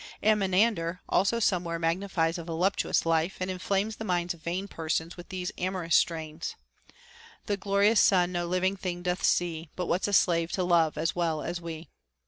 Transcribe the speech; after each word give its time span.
And 0.23 0.39
Menander 0.39 0.99
also 1.07 1.39
somewhere 1.39 1.77
magnifies 1.77 2.39
a 2.39 2.43
voluptuous 2.43 3.05
life, 3.05 3.37
and 3.39 3.51
inflames 3.51 3.97
the 3.97 4.03
minds 4.03 4.33
of 4.33 4.41
vain 4.41 4.67
persons 4.67 5.15
with 5.15 5.29
these 5.29 5.51
amorous 5.59 5.95
strains, 5.95 6.55
The 7.45 7.55
glorious 7.55 7.99
sun 7.99 8.31
no 8.31 8.47
living 8.47 8.75
thing 8.75 9.03
doth 9.03 9.23
see, 9.23 9.69
But 9.75 9.85
what's 9.85 10.07
a 10.07 10.13
slave 10.13 10.51
to 10.53 10.63
love 10.63 10.97
as 10.97 11.15
well 11.15 11.43
as 11.43 11.61
we. 11.61 11.87